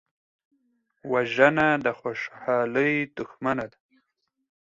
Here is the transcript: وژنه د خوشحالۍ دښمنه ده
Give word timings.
وژنه 1.11 1.67
د 1.85 1.87
خوشحالۍ 1.99 2.93
دښمنه 3.17 3.65
ده 3.71 3.79